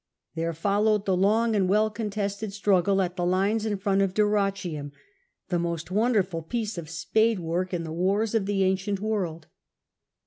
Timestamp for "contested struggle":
1.91-3.03